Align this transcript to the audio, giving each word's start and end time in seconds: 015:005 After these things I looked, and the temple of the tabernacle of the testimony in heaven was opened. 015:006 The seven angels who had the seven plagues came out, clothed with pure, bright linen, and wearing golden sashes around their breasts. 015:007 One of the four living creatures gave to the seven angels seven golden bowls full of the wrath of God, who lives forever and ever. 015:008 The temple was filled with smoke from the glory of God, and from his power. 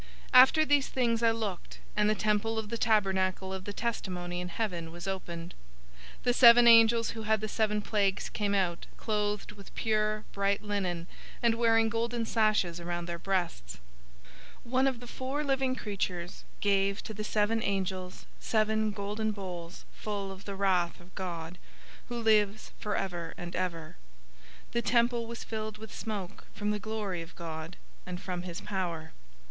015:005 0.01 0.07
After 0.33 0.65
these 0.65 0.87
things 0.87 1.21
I 1.21 1.29
looked, 1.29 1.77
and 1.95 2.09
the 2.09 2.15
temple 2.15 2.57
of 2.57 2.69
the 2.69 2.77
tabernacle 2.79 3.53
of 3.53 3.65
the 3.65 3.71
testimony 3.71 4.41
in 4.41 4.49
heaven 4.49 4.91
was 4.91 5.07
opened. 5.07 5.53
015:006 6.21 6.23
The 6.23 6.33
seven 6.33 6.67
angels 6.67 7.09
who 7.11 7.21
had 7.21 7.39
the 7.39 7.47
seven 7.47 7.83
plagues 7.83 8.27
came 8.27 8.55
out, 8.55 8.87
clothed 8.97 9.51
with 9.51 9.75
pure, 9.75 10.25
bright 10.33 10.63
linen, 10.63 11.05
and 11.43 11.53
wearing 11.53 11.87
golden 11.87 12.25
sashes 12.25 12.79
around 12.79 13.05
their 13.05 13.19
breasts. 13.19 13.77
015:007 14.65 14.69
One 14.71 14.87
of 14.87 15.01
the 15.01 15.05
four 15.05 15.43
living 15.43 15.75
creatures 15.75 16.45
gave 16.61 17.03
to 17.03 17.13
the 17.13 17.23
seven 17.23 17.61
angels 17.61 18.25
seven 18.39 18.89
golden 18.89 19.29
bowls 19.31 19.85
full 19.93 20.31
of 20.31 20.45
the 20.45 20.55
wrath 20.55 20.99
of 20.99 21.13
God, 21.13 21.59
who 22.09 22.17
lives 22.19 22.71
forever 22.79 23.35
and 23.37 23.55
ever. 23.55 23.97
015:008 24.69 24.71
The 24.71 24.81
temple 24.81 25.27
was 25.27 25.43
filled 25.43 25.77
with 25.77 25.93
smoke 25.93 26.47
from 26.55 26.71
the 26.71 26.79
glory 26.79 27.21
of 27.21 27.35
God, 27.35 27.77
and 28.07 28.19
from 28.19 28.41
his 28.41 28.61
power. 28.61 29.11